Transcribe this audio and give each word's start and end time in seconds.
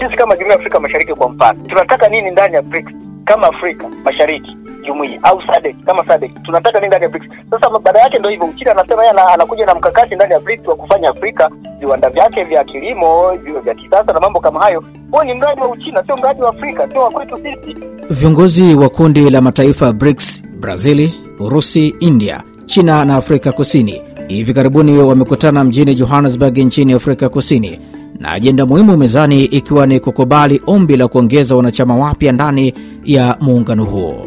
Sisi 0.00 0.16
kama 0.16 0.34
jumuiya 0.36 0.52
ya 0.52 0.58
Afrika 0.58 0.80
Mashariki 0.80 1.14
kwa 1.14 1.28
mfano, 1.28 1.58
tunataka 1.68 2.08
nini 2.08 2.30
ndani 2.30 2.54
ya 2.54 2.62
BRICS 2.62 2.92
kama 3.24 3.46
Afrika 3.48 3.88
Mashariki 4.04 4.56
jumuiya 4.86 5.18
au 5.22 5.42
SADC 5.42 5.76
kama 5.86 6.04
SADC 6.06 6.42
tunataka 6.42 6.78
nini 6.78 6.88
ndani 6.88 7.02
ya 7.04 7.08
BRICS? 7.10 7.26
Sasa 7.50 7.70
baada 7.78 7.98
yake 8.00 8.18
ndio 8.18 8.30
hivyo, 8.30 8.46
Uchina 8.46 8.70
anasema 8.72 9.02
yeye 9.04 9.14
anakuja 9.34 9.66
na 9.66 9.74
mkakati 9.74 10.14
ndani 10.14 10.32
ya 10.32 10.40
BRICS 10.40 10.66
wa 10.66 10.76
kufanya 10.76 11.08
Afrika 11.10 11.50
viwanda 11.80 12.10
vyake 12.10 12.44
vya 12.44 12.64
kilimo 12.64 13.32
vio 13.36 13.60
vya 13.60 13.74
kisasa 13.74 14.12
na 14.12 14.20
mambo 14.20 14.40
kama 14.40 14.60
hayo. 14.60 14.84
Huo 15.10 15.24
ni 15.24 15.34
mradi 15.34 15.60
wa 15.60 15.68
Uchina, 15.68 16.04
sio 16.06 16.16
mradi 16.16 16.42
wa 16.42 16.48
Afrika, 16.50 16.88
sio 16.92 17.00
wa 17.02 17.10
kwetu 17.10 17.36
sisi. 17.36 17.76
Viongozi 18.10 18.74
wa 18.74 18.88
kundi 18.88 19.30
la 19.30 19.40
mataifa 19.40 19.92
BRICS, 19.92 20.42
Brazili, 20.60 21.14
Urusi, 21.40 21.88
India, 22.00 22.42
China 22.66 23.04
na 23.04 23.16
Afrika 23.16 23.52
Kusini 23.52 24.02
hivi 24.34 24.54
karibuni 24.54 24.98
wamekutana 24.98 25.64
mjini 25.64 25.94
Johannesburg 25.94 26.58
nchini 26.58 26.92
Afrika 26.92 27.28
Kusini, 27.28 27.80
na 28.18 28.32
ajenda 28.32 28.66
muhimu 28.66 28.96
mezani 28.96 29.44
ikiwa 29.44 29.86
ni 29.86 30.00
kukubali 30.00 30.60
ombi 30.66 30.96
la 30.96 31.08
kuongeza 31.08 31.56
wanachama 31.56 31.96
wapya 31.96 32.32
ndani 32.32 32.74
ya 33.04 33.36
muungano 33.40 33.84
huo. 33.84 34.26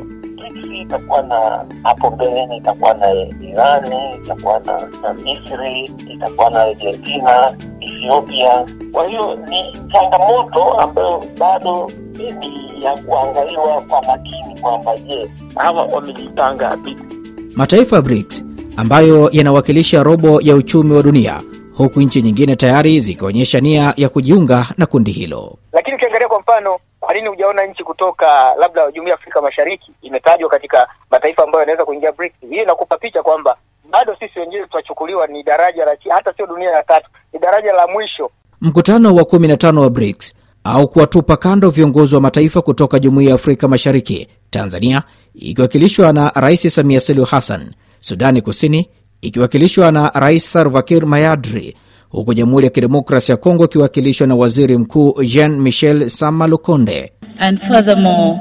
Itakuwa 0.81 1.21
na 1.21 1.65
hapo 1.83 2.11
mbeleni, 2.11 2.57
itakuwa 2.57 2.93
na 2.93 3.11
Irani, 3.49 4.15
itakuwa 4.23 4.59
na, 4.65 4.73
na 5.01 5.13
Misri, 5.13 5.91
itakuwa 6.13 6.49
na 6.49 6.61
Argentina, 6.61 7.53
Ethiopia. 7.79 8.65
Kwa 8.91 9.07
hiyo 9.07 9.37
ni 9.49 9.63
changamoto 9.91 10.63
ambayo 10.63 11.23
bado 11.39 11.91
ni 12.17 12.83
ya 12.83 12.97
kuangaliwa 12.97 13.81
kwa 13.87 14.01
makini 14.03 14.59
kwamba 14.61 14.97
je, 14.97 15.29
hawa 15.55 15.83
wamejipanga 15.83 16.75
vipi? 16.75 17.03
Mataifa 17.55 17.95
ya 17.95 18.01
BRICS 18.01 18.45
ambayo 18.77 19.29
yanawakilisha 19.31 20.03
robo 20.03 20.41
ya 20.41 20.55
uchumi 20.55 20.93
wa 20.95 21.03
dunia, 21.03 21.41
huku 21.77 22.01
nchi 22.01 22.21
nyingine 22.21 22.55
tayari 22.55 22.99
zikionyesha 22.99 23.59
nia 23.59 23.93
ya 23.97 24.09
kujiunga 24.09 24.67
na 24.77 24.85
kundi 24.85 25.11
hilo. 25.11 25.57
Lakini 25.73 25.95
ukiangalia 25.95 26.27
kwa 26.27 26.39
mfano, 26.39 26.79
kwa 26.99 27.13
nini 27.13 27.27
hujaona 27.27 27.65
nchi 27.65 27.83
kutoka 27.83 28.55
labda 28.59 28.91
jumuiya 28.91 29.13
ya 29.13 29.19
Afrika 29.19 29.41
Mashariki 29.41 29.91
imetajwa 30.01 30.49
katika 30.49 30.87
mataifa 31.11 31.43
ambayo 31.43 31.59
yanaweza 31.59 31.85
kuingia 31.85 32.11
BRICS? 32.11 32.35
Hii 32.49 32.61
inakupa 32.61 32.97
picha 32.97 33.23
kwamba 33.23 33.57
bado 33.91 34.15
sisi 34.19 34.39
wenyewe 34.39 34.63
tutachukuliwa 34.63 35.27
ni 35.27 35.43
daraja 35.43 35.85
la 35.85 35.97
hata 36.15 36.33
sio 36.33 36.47
dunia 36.47 36.69
ya 36.69 36.83
tatu, 36.83 37.09
ni 37.33 37.39
daraja 37.39 37.73
la 37.73 37.87
mwisho. 37.87 38.31
Mkutano 38.61 39.15
wa 39.15 39.23
15 39.23 39.77
wa 39.77 39.89
BRICS 39.89 40.33
au 40.63 40.87
kuwatupa 40.87 41.37
kando 41.37 41.69
viongozi 41.69 42.15
wa 42.15 42.21
mataifa 42.21 42.61
kutoka 42.61 42.99
jumuiya 42.99 43.29
ya 43.29 43.35
Afrika 43.35 43.67
Mashariki, 43.67 44.27
Tanzania 44.49 45.03
ikiwakilishwa 45.35 46.13
na 46.13 46.31
Rais 46.35 46.75
Samia 46.75 46.99
Suluhu 46.99 47.27
Hassan, 47.31 47.73
Sudani 48.05 48.41
Kusini 48.41 48.89
ikiwakilishwa 49.21 49.91
na 49.91 50.11
Rais 50.13 50.51
Salva 50.51 50.81
Kiir 50.81 51.05
Mayardri, 51.05 51.75
huku 52.09 52.33
Jamhuri 52.33 52.65
ya 52.65 52.71
Kidemokrasi 52.71 53.31
ya 53.31 53.37
Kongo 53.37 53.65
ikiwakilishwa 53.65 54.27
na 54.27 54.35
Waziri 54.35 54.77
Mkuu 54.77 55.23
Jean 55.23 55.59
Michel 55.61 56.09
Sama 56.09 56.47
Lukonde. 56.47 57.11
and 57.39 57.59
furthermore 57.59 58.37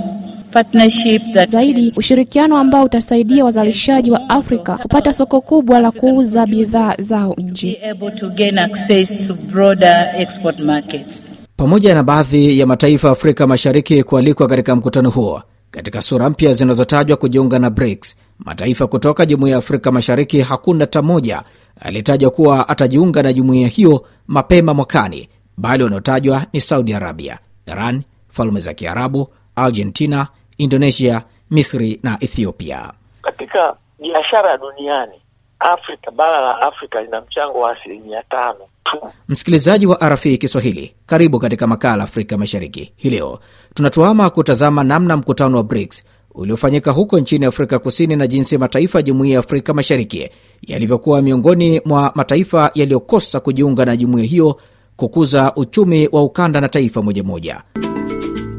Zaidi, 1.50 1.92
ushirikiano 1.96 2.58
ambao 2.58 2.84
utasaidia 2.84 3.44
wazalishaji 3.44 4.10
wa 4.10 4.28
Afrika 4.30 4.76
kupata 4.76 5.12
soko 5.12 5.40
kubwa 5.40 5.80
la 5.80 5.90
kuuza 5.90 6.46
bidhaa 6.46 6.94
zao 6.98 7.34
nje. 7.38 7.78
be 7.82 7.90
able 7.90 8.10
to 8.10 8.28
gain 8.28 8.58
access 8.58 9.28
to 9.28 9.34
broader 9.52 10.10
export 10.18 10.58
markets. 10.60 11.46
pamoja 11.56 11.94
na 11.94 12.02
baadhi 12.02 12.58
ya 12.58 12.66
mataifa 12.66 13.08
ya 13.08 13.12
Afrika 13.12 13.46
Mashariki 13.46 14.02
kualikwa 14.02 14.46
katika 14.46 14.76
mkutano 14.76 15.10
huo. 15.10 15.42
Katika 15.70 16.02
sura 16.02 16.30
mpya 16.30 16.52
zinazotajwa 16.52 17.16
kujiunga 17.16 17.58
na 17.58 17.70
BRICS, 17.70 18.16
mataifa 18.38 18.86
kutoka 18.86 19.27
jumuiya 19.27 19.52
ya 19.52 19.58
Afrika 19.58 19.92
Mashariki 19.92 20.40
hakuna 20.40 20.80
hata 20.84 21.02
moja 21.02 21.42
aliyetajwa 21.80 22.30
kuwa 22.30 22.68
atajiunga 22.68 23.22
na 23.22 23.32
jumuiya 23.32 23.68
hiyo 23.68 24.06
mapema 24.27 24.74
mwakani, 24.74 25.28
bali 25.56 25.84
wanaotajwa 25.84 26.46
ni 26.52 26.60
Saudi 26.60 26.94
Arabia, 26.94 27.38
Iran, 27.66 28.02
Falme 28.28 28.60
za 28.60 28.74
Kiarabu, 28.74 29.28
Argentina, 29.56 30.28
Indonesia, 30.58 31.22
Misri 31.50 32.00
na 32.02 32.17
Ethiopia. 32.20 32.92
Katika 33.22 33.77
biashara 34.00 34.58
duniani, 34.58 35.12
Afrika, 35.58 36.11
bara 36.11 36.40
la 36.40 36.61
Afrika 36.62 37.02
lina 37.02 37.20
mchango 37.20 37.61
wa 37.61 37.77
asilimia 37.78 38.22
tano 38.22 38.58
tu. 38.84 39.11
Msikilizaji 39.28 39.86
wa 39.86 39.96
RFI 40.08 40.39
Kiswahili, 40.39 40.95
karibu 41.06 41.39
katika 41.39 41.66
makala 41.66 42.05
Afrika 42.05 42.39
Mashariki. 42.39 42.92
Hii 42.96 43.11
leo 43.11 43.39
tunatuama 43.74 44.30
kutazama 44.30 44.84
namna 44.84 45.16
mkutano 45.16 45.56
wa 45.56 45.62
BRICS 45.64 46.05
uliofanyika 46.34 46.90
huko 46.90 47.18
nchini 47.18 47.45
Afrika 47.46 47.78
Kusini 47.78 48.17
na 48.17 48.27
jinsi 48.27 48.58
mataifa 48.58 48.98
ya 48.98 49.02
Jumuiya 49.02 49.34
ya 49.34 49.40
Afrika 49.40 49.74
Mashariki 49.74 50.30
yalivyokuwa 50.62 51.22
miongoni 51.22 51.80
mwa 51.84 52.12
mataifa 52.14 52.70
yaliyokosa 52.74 53.40
kujiunga 53.40 53.84
na 53.84 53.96
jumuiya 53.96 54.27
hiyo 54.27 54.61
kukuza 54.96 55.52
uchumi 55.56 56.08
wa 56.12 56.22
ukanda 56.22 56.61
na 56.61 56.68
taifa 56.68 57.02
moja 57.02 57.22
moja. 57.22 57.62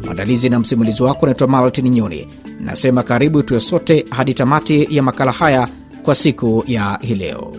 Mwandalizi 0.06 0.50
na 0.50 0.60
msimulizi 0.60 1.04
wako 1.04 1.20
unaitwa 1.22 1.48
Maltin 1.48 1.90
Nyoni. 1.90 2.28
Nasema 2.60 3.04
karibu 3.04 3.44
tuwe 3.44 3.60
sote 3.60 4.06
hadi 4.10 4.34
tamati 4.34 4.88
ya 4.96 5.04
makala 5.04 5.32
haya 5.32 5.70
kwa 6.04 6.16
siku 6.16 6.64
ya 6.68 7.00
hii 7.02 7.16
leo. 7.16 7.54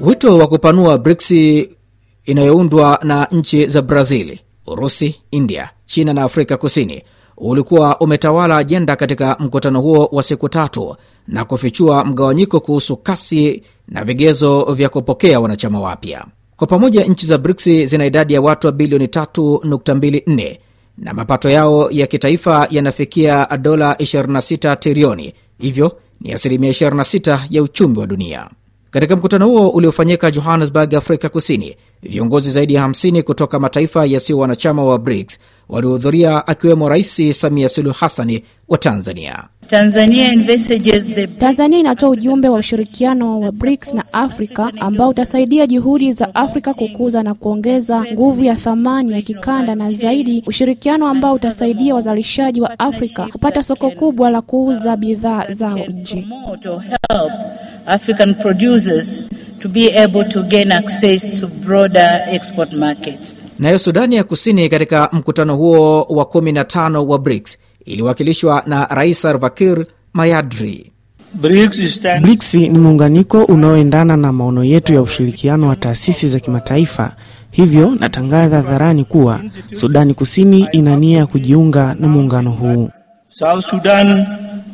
Wito 0.00 0.38
wa 0.38 0.46
kupanua 0.48 0.98
BRICS 0.98 1.30
inayoundwa 2.24 2.98
na 3.02 3.24
nchi 3.30 3.66
za 3.66 3.82
Brazil, 3.82 4.38
Urusi, 4.66 5.14
India, 5.30 5.70
China 5.86 6.12
na 6.12 6.22
Afrika 6.22 6.56
Kusini 6.56 7.02
ulikuwa 7.36 7.98
umetawala 8.00 8.56
ajenda 8.56 8.96
katika 8.96 9.36
mkutano 9.38 9.80
huo 9.80 10.08
wa 10.12 10.22
siku 10.22 10.48
tatu 10.48 10.96
na 11.28 11.44
kufichua 11.44 12.04
mgawanyiko 12.04 12.60
kuhusu 12.60 12.96
kasi 12.96 13.62
na 13.88 14.04
vigezo 14.04 14.64
vya 14.64 14.88
kupokea 14.88 15.40
wanachama 15.40 15.80
wapya. 15.80 16.24
Kwa 16.56 16.66
pamoja, 16.66 17.04
nchi 17.04 17.26
za 17.26 17.38
BRICS 17.38 17.64
zina 17.90 18.06
idadi 18.06 18.34
ya 18.34 18.40
watu 18.40 18.66
wa 18.66 18.72
bilioni 18.72 19.06
3.24 19.06 20.58
na 20.98 21.14
mapato 21.14 21.50
yao 21.50 21.90
ya 21.90 22.06
kitaifa 22.06 22.66
yanafikia 22.70 23.46
dola 23.60 23.92
26 23.92 24.76
trilioni, 24.76 25.34
hivyo 25.58 25.96
ni 26.20 26.32
asilimia 26.32 26.70
26 26.70 27.38
ya 27.50 27.62
uchumi 27.62 27.98
wa 27.98 28.06
dunia. 28.06 28.50
Katika 28.90 29.16
mkutano 29.16 29.46
huo 29.48 29.68
uliofanyika 29.68 30.30
Johannesburg, 30.30 30.94
Afrika 30.94 31.28
Kusini, 31.28 31.76
viongozi 32.02 32.50
zaidi 32.50 32.74
ya 32.74 32.86
50 32.86 33.22
kutoka 33.22 33.58
mataifa 33.60 34.06
yasiyo 34.06 34.38
wanachama 34.38 34.84
wa 34.84 34.98
BRICS 34.98 35.38
walihudhuria 35.68 36.46
akiwemo 36.46 36.88
Rais 36.88 37.40
Samia 37.40 37.68
Suluhu 37.68 37.96
Hassani 38.00 38.44
wa 38.68 38.78
Tanzania. 38.78 39.44
Tanzania 39.68 40.32
Tanzania 41.38 41.78
inatoa 41.78 42.10
ujumbe 42.10 42.48
wa 42.48 42.58
ushirikiano 42.58 43.40
wa 43.40 43.52
BRICS 43.52 43.94
na 43.94 44.04
Afrika 44.12 44.72
ambao 44.80 45.08
utasaidia 45.08 45.66
juhudi 45.66 46.12
za 46.12 46.34
Afrika 46.34 46.74
kukuza 46.74 47.22
na 47.22 47.34
kuongeza 47.34 48.04
nguvu 48.12 48.44
ya 48.44 48.54
thamani 48.54 49.12
ya 49.12 49.22
kikanda 49.22 49.74
na 49.74 49.90
zaidi 49.90 50.42
ushirikiano 50.46 51.08
ambao 51.08 51.34
utasaidia 51.34 51.94
wazalishaji 51.94 52.60
wa 52.60 52.78
Afrika 52.78 53.26
kupata 53.26 53.62
soko 53.62 53.90
kubwa 53.90 54.30
la 54.30 54.40
kuuza 54.42 54.96
bidhaa 54.96 55.46
zao 55.52 55.78
nje. 55.78 56.26
To 59.62 59.68
be 59.68 59.88
able 60.04 60.24
to 60.24 60.42
gain 60.42 60.72
access 60.72 61.40
to 61.40 61.46
broader 61.66 62.20
export 62.26 62.72
markets. 62.72 63.60
Nayo 63.60 63.78
Sudani 63.78 64.16
ya 64.16 64.24
Kusini 64.24 64.68
katika 64.68 65.08
mkutano 65.12 65.56
huo 65.56 66.02
wa 66.02 66.24
15 66.24 66.96
wa 67.06 67.18
BRICS 67.18 67.58
iliwakilishwa 67.84 68.62
na 68.66 68.86
Rais 68.86 69.20
Salva 69.22 69.50
Kiir 69.50 69.86
Mayardri. 70.12 70.92
BRICS 71.34 72.54
ni 72.54 72.68
muunganiko 72.78 73.44
unaoendana 73.44 74.16
na 74.16 74.32
maono 74.32 74.64
yetu 74.64 74.94
ya 74.94 75.02
ushirikiano 75.02 75.68
wa 75.68 75.76
taasisi 75.76 76.28
za 76.28 76.40
kimataifa. 76.40 77.16
Hivyo 77.50 77.94
natangaza 78.00 78.56
hadharani 78.56 79.04
kuwa 79.04 79.40
Sudani 79.72 80.14
Kusini 80.14 80.68
ina 80.72 80.96
nia 80.96 81.18
ya 81.18 81.26
kujiunga 81.26 81.96
na 82.00 82.08
muungano 82.08 82.50
huu. 82.50 82.90
South 83.30 83.64
Sudan 83.64 84.26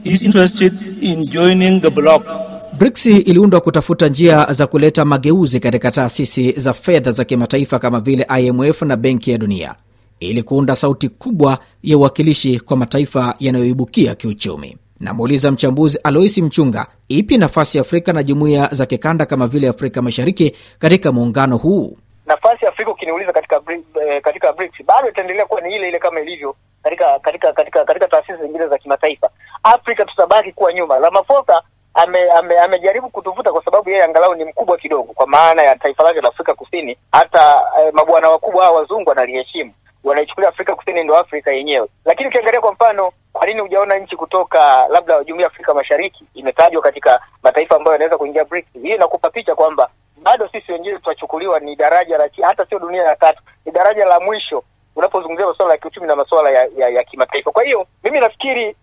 is 0.05 0.23
interested 0.23 0.73
in 1.01 1.25
joining 1.27 1.81
the 1.81 1.91
bloc. 1.91 2.48
BRICS 2.79 3.07
iliundwa 3.07 3.61
kutafuta 3.61 4.09
njia 4.09 4.47
za 4.51 4.67
kuleta 4.67 5.05
mageuzi 5.05 5.61
katika 5.61 5.91
taasisi 5.91 6.53
za 6.53 6.73
fedha 6.73 7.11
za 7.11 7.25
kimataifa 7.25 7.79
kama 7.79 8.01
vile 8.01 8.27
IMF 8.41 8.83
na 8.83 8.97
Benki 8.97 9.31
ya 9.31 9.39
Dunia 9.39 9.75
ili 10.21 10.43
kuunda 10.43 10.77
sauti 10.77 11.09
kubwa 11.09 11.59
ya 11.83 11.99
uwakilishi 11.99 12.61
kwa 12.61 12.77
mataifa 12.77 13.35
yanayoibukia 13.39 14.15
kiuchumi. 14.15 14.77
Namuuliza 15.01 15.51
mchambuzi 15.51 15.99
Aloisi 16.05 16.43
Mchunga, 16.43 16.87
ipi 17.09 17.39
nafasi 17.39 17.79
ya 17.79 17.83
Afrika 17.83 18.13
na 18.13 18.23
jumuiya 18.23 18.69
za 18.73 18.87
kikanda 18.87 19.27
kama 19.27 19.47
vile 19.47 19.69
Afrika 19.69 20.03
Mashariki 20.03 20.57
katika 20.79 21.13
muungano 21.13 21.57
huu? 21.57 21.97
Nafasi 22.27 22.65
ya 22.65 22.71
Afrika 22.71 22.91
ukiniuliza 22.91 23.33
katika 23.33 23.61
eh, 24.09 24.23
katika 24.23 24.53
BRICS 24.53 24.85
bado 24.87 25.09
itaendelea 25.09 25.47
kuwa 25.47 25.61
ni 25.61 25.75
ile 25.77 25.89
ile 25.89 25.99
kama 25.99 26.21
ilivyo 26.21 26.57
katika 26.83 27.19
katika 27.19 27.53
katika 27.53 27.85
katika 27.85 28.09
taasisi 28.09 28.43
zingine 28.43 28.67
za 28.69 28.79
kimataifa. 28.79 29.31
Afrika 29.63 30.05
tutabaki 30.05 30.53
kuwa 30.53 30.73
nyuma. 30.73 30.99
Ramaphosa 30.99 31.63
ame, 32.03 32.31
ame, 32.31 32.59
amejaribu 32.59 33.11
kutuvuta 33.11 33.53
kwa 33.53 33.65
sababu 33.65 33.91
yeye 33.91 34.03
angalau 34.05 34.35
ni 34.35 34.45
mkubwa 34.45 34.77
kidogo, 34.79 35.13
kwa 35.13 35.27
maana 35.27 35.63
ya 35.63 35.77
taifa 35.77 36.05
lake 36.05 36.21
la 36.21 36.29
Afrika 36.29 36.55
Kusini. 36.55 36.97
Hata 37.13 37.63
eh, 37.81 37.93
mabwana 37.95 38.31
wakubwa 38.31 38.65
hawa 38.65 38.81
wazungu 38.81 39.09
wanaliheshimu, 39.09 39.73
wanaichukulia 40.05 40.49
Afrika 40.49 40.75
Kusini 40.75 41.03
ndio 41.05 41.17
Afrika 41.19 41.53
yenyewe. 41.53 41.89
Lakini 42.05 42.29
ukiangalia 42.29 42.61
kwa 42.61 42.73
mfano 42.73 43.13
Kwa 43.33 43.47
nini 43.47 43.61
hujaona 43.61 43.99
nchi 43.99 44.17
kutoka 44.17 44.89
labda 44.89 45.25
jumuiya 45.25 45.47
ya 45.47 45.53
Afrika 45.53 45.75
Mashariki 45.75 46.25
imetajwa 46.35 46.83
katika 46.83 47.21
mataifa 47.43 47.77
ambayo 47.77 47.93
yanaweza 47.93 48.19
kuingia 48.19 48.45
BRICS? 48.45 48.69
Hii 48.83 48.95
inakupa 48.95 49.31
picha 49.31 49.55
kwamba 49.55 49.91
bado 50.23 50.49
sisi 50.53 50.73
wenyewe 50.73 50.99
tunachukuliwa 50.99 51.61
ni 51.61 51.77
daraja 51.77 52.19
la 52.19 52.29
hata 52.43 52.67
sio 52.67 52.79
dunia 52.79 53.03
ya 53.03 53.17
tatu, 53.17 53.43
ni 53.67 53.73
daraja 53.73 54.05
la 54.05 54.21
mwisho 54.21 54.63
unapozungumzia 54.97 55.47
masuala 55.47 55.73
ya 55.73 55.79
kiuchumi 55.79 56.07
na 56.07 56.17
masuala 56.17 56.51
ya, 56.51 56.69
ya, 56.77 56.89
ya 56.89 57.05
kimataifa. 57.05 57.51
Kwa 57.51 57.63
hiyo 57.65 57.87
mimi 58.05 58.21
nafikiri 58.21 58.77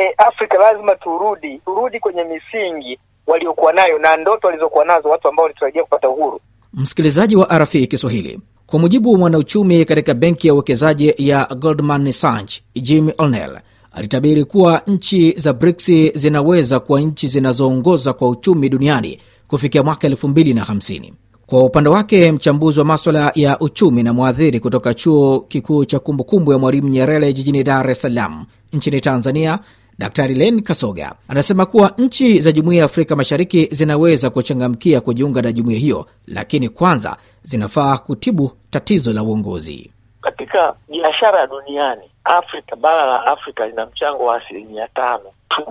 eh, 0.00 0.14
Afrika 0.18 0.58
lazima 0.58 0.94
turudi 0.96 1.58
turudi 1.64 2.00
kwenye 2.00 2.24
misingi 2.24 2.98
waliokuwa 3.26 3.72
nayo 3.72 3.98
na 3.98 4.16
ndoto 4.16 4.46
walizokuwa 4.46 4.84
nazo 4.84 5.08
watu 5.08 5.28
ambao 5.28 5.42
walitarajia 5.42 5.82
kupata 5.82 6.08
uhuru. 6.08 6.40
Msikilizaji 6.74 7.36
wa 7.36 7.58
RFI 7.58 7.86
Kiswahili, 7.86 8.40
kwa 8.66 8.78
mujibu 8.78 9.12
wa 9.12 9.18
mwanauchumi 9.18 9.84
katika 9.84 10.14
benki 10.14 10.46
ya 10.48 10.54
uwekezaji 10.54 11.14
ya 11.18 11.44
Goldman 11.44 12.12
Sachs, 12.12 12.62
Jim 12.74 13.10
O'Neill 13.18 13.58
alitabiri 13.92 14.44
kuwa 14.44 14.82
nchi 14.86 15.32
za 15.36 15.52
BRICS 15.52 15.90
zinaweza 16.14 16.80
kuwa 16.80 17.00
nchi 17.00 17.26
zinazoongoza 17.28 18.12
kwa 18.12 18.28
uchumi 18.28 18.68
duniani 18.68 19.20
kufikia 19.48 19.82
mwaka 19.82 20.08
2050. 20.08 21.12
Kwa 21.46 21.64
upande 21.64 21.90
wake, 21.90 22.32
mchambuzi 22.32 22.78
wa 22.80 22.84
maswala 22.86 23.32
ya 23.34 23.58
uchumi 23.58 24.02
na 24.02 24.12
mwadhiri 24.12 24.60
kutoka 24.60 24.94
chuo 24.94 25.40
kikuu 25.40 25.84
cha 25.84 25.98
kumbukumbu 25.98 26.52
ya 26.52 26.58
Mwalimu 26.58 26.88
Nyerere 26.88 27.32
jijini 27.32 27.62
Dar 27.62 27.90
es 27.90 28.02
Salaam 28.02 28.46
nchini 28.72 29.00
Tanzania, 29.00 29.58
Daktari 30.00 30.34
Len 30.34 30.62
Kasoga 30.62 31.12
anasema 31.28 31.66
kuwa 31.66 31.92
nchi 31.98 32.40
za 32.40 32.52
Jumuiya 32.52 32.78
ya 32.80 32.84
Afrika 32.84 33.16
Mashariki 33.16 33.68
zinaweza 33.70 34.30
kuchangamkia 34.30 35.00
kujiunga 35.00 35.42
na 35.42 35.52
jumuiya 35.52 35.80
hiyo, 35.80 36.06
lakini 36.26 36.68
kwanza 36.68 37.16
zinafaa 37.42 37.98
kutibu 37.98 38.52
tatizo 38.70 39.12
la 39.12 39.22
uongozi. 39.22 39.90
Katika 40.20 40.74
biashara 40.88 41.46
duniani, 41.46 42.02
Afrika, 42.24 42.76
bara 42.76 43.04
la 43.06 43.26
Afrika 43.26 43.66
lina 43.66 43.86
mchango 43.86 44.24
wa 44.24 44.42
asilimia 44.42 44.88
tano 44.88 45.24
tu. 45.48 45.66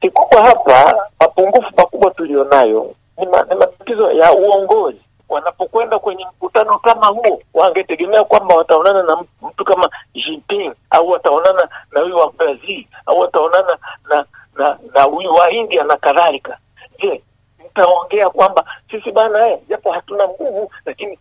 Kikubwa 0.00 0.44
hapa, 0.44 0.94
mapungufu 1.20 1.68
makubwa 1.76 2.10
tulionayo 2.10 2.94
ni 3.18 3.26
matatizo 3.26 4.12
ya 4.12 4.32
uongozi. 4.32 4.98
Wanapokwenda 5.28 5.98
kwenye 5.98 6.24
mkutano 6.26 6.78
kama 6.78 7.06
huo, 7.06 7.42
wangetegemea 7.54 8.24
kwamba 8.24 8.54
wataonana 8.54 9.02
na 9.02 9.16
mtu- 9.42 9.64
kama 9.64 9.90
Jinping 10.14 10.72
au 10.90 11.08
wataonana 11.10 11.68
na 11.94 12.00
huyu 12.00 12.16
wa 12.16 12.32
Brazil 12.32 12.84
au 13.06 13.18
wataonana 13.20 13.78
na 14.10 14.24
na 14.58 14.78
na 14.94 15.02
huyu 15.02 15.34
wa 15.34 15.50
India 15.50 15.84
na 15.84 15.96
kadhalika. 15.96 16.58
Je, 17.02 17.22
mtaongea 17.70 18.30
kwamba 18.30 18.64
sisi 18.90 19.12
bana, 19.12 19.48
eh, 19.48 19.58
japo 19.68 19.92
hatuna 19.92 20.28
nguvu, 20.28 20.70
lakini 20.86 21.18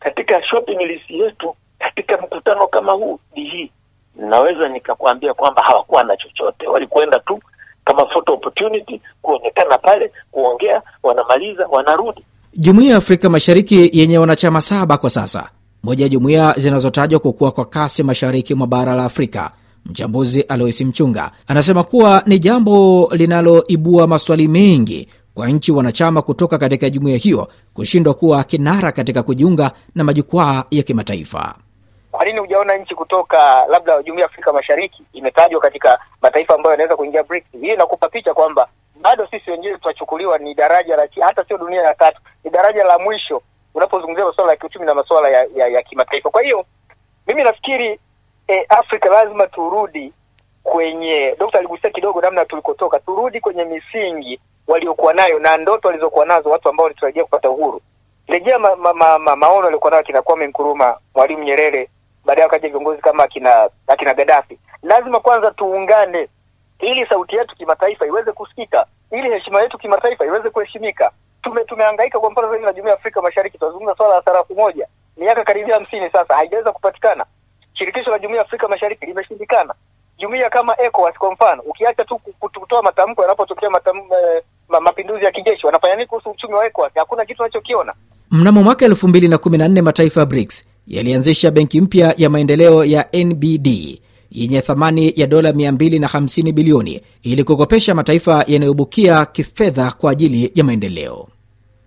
katika 0.00 0.42
shopping 0.42 0.78
list 0.78 1.10
yetu 1.10 1.56
katika 1.78 2.16
mkutano 2.16 2.66
kama 2.66 2.92
huu 2.92 3.18
ni 3.36 3.44
hii. 3.44 3.70
Naweza 4.16 4.68
nikakwambia 4.68 5.34
kwamba 5.34 5.62
hawakuwa 5.62 6.04
na 6.04 6.16
chochote, 6.16 6.66
walikwenda 6.66 7.18
tu 7.20 7.40
kama 7.84 8.06
photo 8.06 8.32
opportunity, 8.34 9.00
kuonekana 9.22 9.78
pale, 9.78 10.12
kuongea, 10.30 10.82
wanamaliza, 11.02 11.66
wanarudi. 11.70 12.24
Jumuiya 12.54 12.90
ya 12.92 12.96
Afrika 12.96 13.28
Mashariki 13.30 13.90
yenye 14.00 14.18
wanachama 14.18 14.60
saba 14.60 14.96
kwa 14.98 15.10
sasa, 15.10 15.50
moja 15.82 16.04
ya 16.04 16.08
jumuiya 16.08 16.54
zinazotajwa 16.56 17.20
kukua 17.20 17.52
kwa 17.52 17.64
kasi 17.64 18.02
mashariki 18.02 18.54
mwa 18.54 18.66
bara 18.66 18.94
la 18.94 19.04
Afrika. 19.04 19.50
Mchambuzi 19.86 20.42
Alois 20.42 20.80
Mchunga 20.80 21.30
anasema 21.46 21.84
kuwa 21.84 22.22
ni 22.26 22.38
jambo 22.38 23.08
linaloibua 23.12 24.06
maswali 24.06 24.48
mengi 24.48 25.08
kwa 25.34 25.48
nchi 25.48 25.72
wanachama 25.72 26.22
kutoka 26.22 26.58
katika 26.58 26.90
jumuiya 26.90 27.18
hiyo 27.18 27.48
kushindwa 27.74 28.14
kuwa 28.14 28.44
kinara 28.44 28.92
katika 28.92 29.22
kujiunga 29.22 29.70
na 29.94 30.04
majukwaa 30.04 30.64
ya 30.70 30.82
kimataifa. 30.82 31.54
Kwa 32.10 32.24
nini 32.24 32.38
hujaona 32.40 32.76
nchi 32.76 32.94
kutoka 32.94 33.66
labda 33.66 34.02
jumuiya 34.02 34.24
ya 34.24 34.30
Afrika 34.30 34.52
Mashariki 34.52 35.02
imetajwa 35.12 35.60
katika 35.60 35.98
mataifa 36.22 36.54
ambayo 36.54 36.70
yanaweza 36.72 36.96
kuingia 36.96 37.22
BRICS? 37.22 37.46
Hii 37.60 37.72
inakupa 37.72 38.08
picha 38.08 38.34
kwamba 38.34 38.68
bado 39.02 39.26
sisi 39.30 39.50
wenyewe 39.50 39.74
tutachukuliwa 39.74 40.38
ni 40.38 40.54
daraja 40.54 40.96
la 40.96 41.08
hata 41.20 41.44
sio 41.44 41.58
dunia 41.58 41.82
ya 41.82 41.94
tatu, 41.94 42.20
ni 42.44 42.50
daraja 42.50 42.84
la 42.84 42.98
mwisho 42.98 43.42
unapozungumzia 43.74 44.24
masuala 44.24 44.50
ya 44.50 44.56
kiuchumi 44.56 44.86
na 44.86 44.94
masuala 44.94 45.28
ya, 45.28 45.46
ya, 45.56 45.68
ya 45.68 45.82
kimataifa. 45.82 46.30
Kwa 46.30 46.42
hiyo 46.42 46.64
mimi 47.26 47.42
nafikiri 47.44 48.00
eh, 48.48 48.66
Afrika 48.68 49.08
lazima 49.10 49.46
turudi 49.46 50.12
kwenye, 50.62 51.36
Dokta 51.38 51.58
aligusia 51.58 51.90
kidogo 51.90 52.20
namna 52.20 52.44
tulikotoka, 52.44 52.98
turudi 52.98 53.40
kwenye 53.40 53.64
misingi 53.64 54.40
waliokuwa 54.66 55.14
nayo 55.14 55.38
na 55.38 55.56
ndoto 55.56 55.88
walizokuwa 55.88 56.26
nazo 56.26 56.50
watu 56.50 56.68
ambao 56.68 56.84
walitarajia 56.84 57.24
kupata 57.24 57.50
uhuru. 57.50 57.80
Rejea 58.26 58.58
ma, 58.58 58.76
ma, 58.76 58.94
ma, 58.94 59.18
ma, 59.18 59.36
maono 59.36 59.64
waliokuwa 59.64 59.90
nayo 59.90 60.00
akina 60.00 60.22
Kwame 60.22 60.46
Nkrumah, 60.46 60.98
Mwalimu 61.14 61.44
Nyerere, 61.44 61.88
baadaye 62.24 62.44
wakaja 62.44 62.68
viongozi 62.68 63.02
kama 63.02 63.24
akina 63.24 63.70
akina 63.86 64.14
Gaddafi. 64.14 64.58
Lazima 64.82 65.20
kwanza 65.20 65.50
tuungane 65.50 66.28
ili 66.80 67.06
sauti 67.06 67.36
yetu 67.36 67.56
kimataifa 67.56 68.06
iweze 68.06 68.32
kusikika, 68.32 68.86
ili 69.10 69.30
heshima 69.30 69.62
yetu 69.62 69.78
kimataifa 69.78 70.26
iweze 70.26 70.50
kuheshimika. 70.50 71.10
Tume 71.42 71.64
tumehangaika 71.64 72.20
kwa 72.20 72.30
mfano 72.30 72.48
zaidi 72.50 72.64
na 72.64 72.72
jumuiya 72.72 72.92
ya 72.92 72.98
Afrika 72.98 73.22
Mashariki, 73.22 73.58
tunazungumza 73.58 73.94
swala 73.96 74.14
la 74.14 74.22
sarafu 74.22 74.54
moja, 74.54 74.86
miaka 75.16 75.44
karibia 75.44 75.74
hamsini 75.74 76.10
sasa 76.10 76.34
haijaweza 76.34 76.72
kupatikana. 76.72 77.24
Shirikisho 77.74 78.10
la 78.10 78.18
jumuiya 78.18 78.38
ya 78.40 78.46
Afrika 78.46 78.68
Mashariki 78.68 79.06
limeshindikana. 79.06 79.74
Jumuiya 80.18 80.50
kama 80.50 80.74
ECOWAS 80.86 81.14
kwa 81.18 81.32
mfano, 81.32 81.62
ukiacha 81.62 82.04
tu 82.04 82.18
ku- 82.18 82.50
kutoa 82.60 82.82
matamko 82.82 83.22
yanapotokea 83.22 83.70
matam, 83.70 83.96
eh, 83.98 84.42
mapinduzi 84.80 85.24
ya 85.24 85.32
kijeshi, 85.32 85.66
wanafanya 85.66 85.94
nini 85.94 86.06
kuhusu 86.06 86.30
uchumi 86.30 86.54
wa 86.54 86.66
ECOWAS? 86.66 86.92
Hakuna 86.94 87.24
kitu 87.24 87.42
wanachokiona. 87.42 87.94
Mnamo 88.30 88.62
mwaka 88.62 88.84
2014 88.86 89.82
mataifa 89.82 90.20
ya 90.20 90.26
BRICS 90.26 90.64
yalianzisha 90.86 91.50
benki 91.50 91.80
mpya 91.80 92.14
ya 92.16 92.30
maendeleo 92.30 92.84
ya 92.84 93.08
NBD 93.16 94.00
yenye 94.30 94.60
thamani 94.60 95.12
ya 95.16 95.26
dola 95.26 95.52
250 95.52 96.52
bilioni 96.52 97.02
ili 97.22 97.44
kukopesha 97.44 97.94
mataifa 97.94 98.44
yanayobukia 98.46 99.26
kifedha 99.26 99.90
kwa 99.90 100.10
ajili 100.12 100.52
ya 100.54 100.64
maendeleo. 100.64 101.28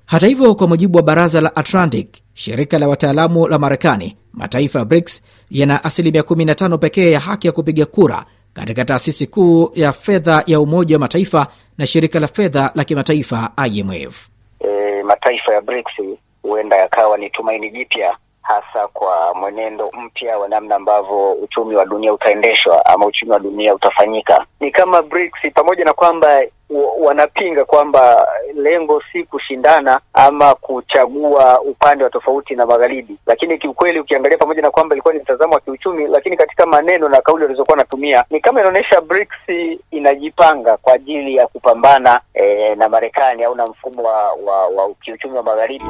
Hata 0.05 0.27
hivyo, 0.27 0.55
kwa 0.55 0.67
mujibu 0.67 0.97
wa 0.97 1.03
baraza 1.03 1.41
la 1.41 1.55
Atlantic, 1.55 2.07
shirika 2.37 2.79
la 2.79 2.87
wataalamu 2.87 3.47
la 3.47 3.59
Marekani, 3.59 4.17
mataifa 4.33 4.79
ya 4.79 4.85
BRICS 4.85 5.23
yana 5.51 5.83
asilimia 5.83 6.21
15 6.21 6.77
pekee 6.77 7.11
ya 7.11 7.19
haki 7.19 7.47
ya 7.47 7.53
kupiga 7.53 7.85
kura 7.85 8.25
katika 8.53 8.85
taasisi 8.85 9.27
kuu 9.27 9.71
ya 9.73 9.93
fedha 9.93 10.43
ya 10.45 10.59
Umoja 10.59 10.95
wa 10.95 10.99
Mataifa 10.99 11.47
na 11.77 11.87
shirika 11.87 12.19
la 12.19 12.27
fedha 12.27 12.71
la 12.75 12.83
kimataifa 12.83 13.51
IMF. 13.71 14.27
e, 14.59 15.03
mataifa 15.03 15.53
ya 15.53 15.61
BRICS 15.61 16.01
huenda 16.41 16.75
yakawa 16.77 17.17
ni 17.17 17.29
tumaini 17.29 17.69
jipya 17.69 18.17
hasa 18.41 18.87
kwa 18.87 19.33
mwenendo 19.35 19.91
mpya 20.05 20.37
wa 20.37 20.47
namna 20.47 20.75
ambavyo 20.75 21.31
uchumi 21.31 21.75
wa 21.75 21.85
dunia 21.85 22.13
utaendeshwa 22.13 22.85
ama 22.85 23.05
uchumi 23.05 23.31
wa 23.31 23.39
dunia 23.39 23.75
utafanyika. 23.75 24.45
Ni 24.59 24.71
kama 24.71 25.01
BRICS 25.01 25.53
pamoja 25.53 25.85
na 25.85 25.93
kwamba 25.93 26.41
wanapinga 26.99 27.65
kwamba 27.65 28.27
lengo 28.57 29.01
si 29.11 29.23
kushindana 29.23 29.99
ama 30.13 30.55
kuchagua 30.55 31.61
upande 31.61 32.03
wa 32.03 32.09
tofauti 32.09 32.55
na 32.55 32.65
magharibi, 32.65 33.17
lakini 33.27 33.57
kiukweli 33.57 33.99
ukiangalia, 33.99 34.37
pamoja 34.37 34.61
na 34.61 34.71
kwamba 34.71 34.95
ilikuwa 34.95 35.13
ni 35.13 35.19
mtazamo 35.19 35.53
wa 35.53 35.59
kiuchumi, 35.59 36.07
lakini 36.07 36.37
katika 36.37 36.65
maneno 36.65 37.09
na 37.09 37.21
kauli 37.21 37.43
walizokuwa 37.43 37.73
wanatumia 37.77 38.23
ni 38.29 38.39
kama 38.41 38.59
inaonyesha 38.59 39.01
BRICS 39.01 39.79
inajipanga 39.91 40.77
kwa 40.77 40.93
ajili 40.93 41.35
ya 41.35 41.47
kupambana 41.47 42.21
eh, 42.33 42.77
na 42.77 42.89
Marekani 42.89 43.43
au 43.43 43.55
na 43.55 43.67
mfumo 43.67 44.03
wa, 44.03 44.33
wa, 44.33 44.67
wa 44.67 44.93
kiuchumi 45.01 45.37
wa 45.37 45.43
magharibi. 45.43 45.85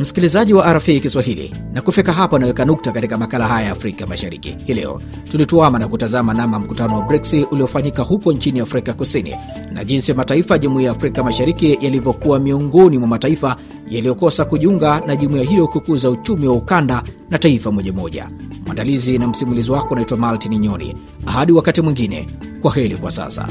Msikilizaji 0.00 0.54
wa 0.54 0.72
RFI 0.74 1.00
Kiswahili, 1.00 1.54
na 1.72 1.82
kufika 1.82 2.12
hapa 2.12 2.36
anaweka 2.36 2.64
nukta 2.64 2.92
katika 2.92 3.18
makala 3.18 3.46
haya 3.48 3.66
ya 3.66 3.72
Afrika 3.72 4.06
Mashariki 4.06 4.56
hii 4.64 4.74
leo. 4.74 5.00
Tulituama 5.28 5.78
na 5.78 5.88
kutazama 5.88 6.34
nama 6.34 6.58
mkutano 6.58 6.96
wa 6.96 7.02
BRICS 7.02 7.34
uliofanyika 7.50 8.02
huko 8.02 8.32
nchini 8.32 8.60
Afrika 8.60 8.92
Kusini 8.92 9.34
na 9.72 9.84
jinsi 9.84 10.14
mataifa 10.14 10.54
ya 10.54 10.58
Jumuiya 10.58 10.90
ya 10.90 10.96
Afrika 10.96 11.24
Mashariki 11.24 11.78
yalivyokuwa 11.80 12.38
miongoni 12.40 12.98
mwa 12.98 13.08
mataifa 13.08 13.56
yaliyokosa 13.88 14.44
kujiunga 14.44 15.00
na 15.06 15.16
jumuiya 15.16 15.44
hiyo 15.44 15.66
kukuza 15.68 16.10
uchumi 16.10 16.46
wa 16.48 16.54
ukanda 16.54 17.02
na 17.30 17.38
taifa 17.38 17.72
moja 17.72 17.92
moja. 17.92 18.28
Mwandalizi 18.66 19.18
na 19.18 19.26
msimulizi 19.26 19.72
wako 19.72 19.88
unaitwa 19.94 20.18
Maltin 20.18 20.58
Nyoni. 20.58 20.96
Hadi 21.26 21.52
wakati 21.52 21.82
mwingine, 21.82 22.26
kwa 22.62 22.74
heri 22.74 22.96
kwa 22.96 23.10
sasa. 23.10 23.48